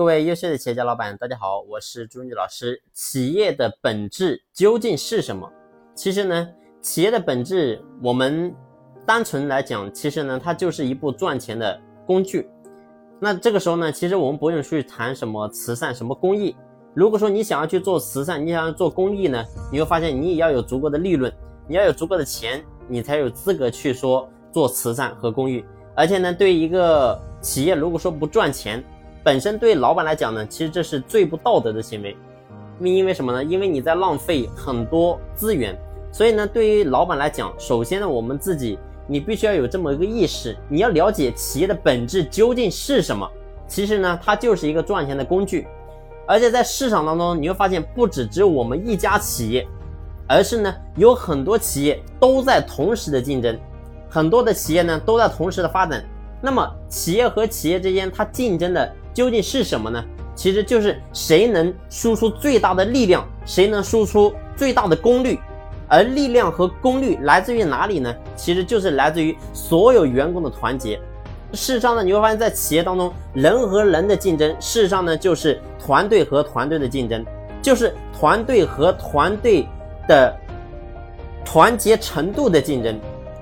[0.00, 2.82] 各位优秀的企业家老板，大家好，我是朱玉老师。
[2.94, 5.46] 企业的本质究竟是什么？
[5.94, 6.48] 其实呢，
[6.80, 8.50] 企业的本质，我们
[9.04, 12.48] 单纯来讲，其实呢，它就是一部赚钱的工具。
[13.20, 16.56] 那这个时候呢，其实我们不用去谈什么慈善、什么公益。
[16.94, 21.30] 如果说你想要去做慈善，你想要做公益呢，你会发现你也要有足够的利润，
[21.68, 25.62] 你要有足够的钱，你才有资格去说做慈善和公益。
[25.94, 28.82] 而且呢，对于一个企业，如果说不赚钱，
[29.22, 32.16] 本身对老板来讲呢，其实这是最不道德的行为。
[32.80, 33.44] 因为什么呢？
[33.44, 35.78] 因为你在浪费很多资源。
[36.12, 43.28] 所以呢，对于老板来讲，首先呢，我们自己你必须要有这么一个意识，你要了解企业的本质究竟是什么。
[43.68, 45.68] 其实呢，它就是一个赚钱的工具。
[46.26, 49.66] 而且在市场当中，你会发现，不只只有我们一家企业，
[50.26, 53.58] 而是呢，有很多企业都在同时的竞争，
[54.08, 56.04] 很多的企业呢都在同时的发展。
[56.40, 60.02] 那么，企业和企业之间它竞争的究竟是什么呢？
[60.34, 65.38] 其实就是谁能输出最大的力量，谁能输出最大的功率。
[65.92, 68.14] 而力量和功率来自于哪里呢？
[68.36, 70.96] 其实就是来自于所有员工的团结。
[71.52, 77.26] 事实上呢，你会发现在企业当中，人和人的竞争，事实上呢就是团队和团队的竞争，
[77.60, 79.66] 就是团队和团队
[80.06, 80.32] 的
[81.44, 82.96] 团结程度的竞争。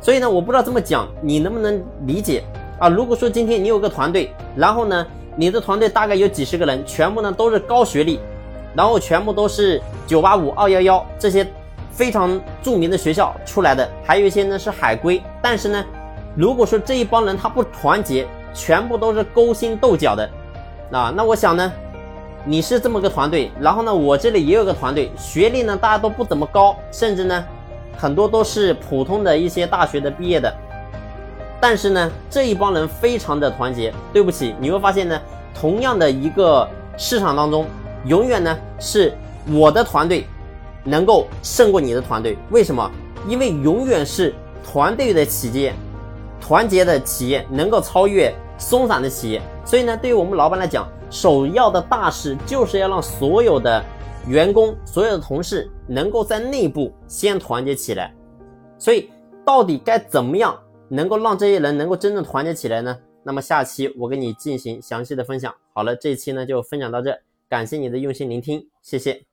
[0.00, 2.42] 所以呢，我不知道这么讲你能不能理解
[2.80, 2.88] 啊？
[2.88, 8.20] 如果说今天你有个团队，然后呢，你的团队大概有几十个人，全部呢都是高学历，
[8.74, 11.46] 然后全部都是九八五、二幺幺这些。
[11.94, 15.22] 非常著名的学校出来的，还有一些呢是海归。
[15.42, 15.84] 但是呢，
[16.34, 20.26] 如果说这一帮人他不团结，全部都是勾心斗角的，
[20.90, 21.70] 啊，那我想呢，
[22.46, 27.44] 你是这么个团队，然后呢，我这里也有个团队，学历呢大家都不怎么高，甚至呢，
[27.94, 30.50] 很多都是普通的一些大学的毕业的。
[31.62, 33.94] 但是呢，这一帮人非常的团结。
[34.12, 35.20] 对不起，你会发现呢，
[35.54, 37.66] 同样的一个市场当中，
[38.04, 39.14] 永远呢是
[39.48, 40.26] 我的团队。
[40.84, 42.90] 能够胜过你的团队，为什么？
[43.28, 45.72] 因为永远是团队的企业，
[46.40, 49.40] 团结的企业能够超越松散的企业。
[49.64, 53.80] 所以呢，对于我们老板来讲，首要的大事就是要让所有的
[54.26, 58.12] 员工、所有的同事能够在内部先团结起来。
[58.76, 59.08] 所以，
[59.46, 60.58] 到底该怎么样
[60.92, 62.98] 能够让这些人能够真正团结起来呢？
[63.24, 65.54] 那么下期我给你进行详细的分享。
[65.72, 69.31] 好了，这一期呢就分享到这，感谢你的用心聆听，谢谢。